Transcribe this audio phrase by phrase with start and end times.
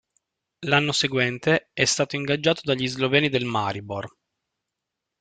[0.61, 4.09] L'anno seguente, è stato ingaggiato dagli sloveni del Maribor.